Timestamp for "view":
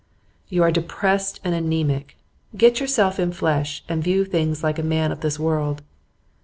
4.03-4.25